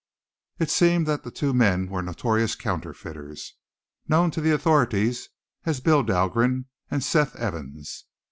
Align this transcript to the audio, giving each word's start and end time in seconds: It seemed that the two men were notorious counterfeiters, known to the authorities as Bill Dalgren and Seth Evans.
It 0.57 0.71
seemed 0.71 1.05
that 1.05 1.21
the 1.21 1.29
two 1.29 1.53
men 1.53 1.87
were 1.87 2.01
notorious 2.01 2.55
counterfeiters, 2.55 3.53
known 4.07 4.31
to 4.31 4.41
the 4.41 4.49
authorities 4.49 5.29
as 5.63 5.79
Bill 5.79 6.01
Dalgren 6.01 6.65
and 6.89 7.03
Seth 7.03 7.35
Evans. 7.35 8.05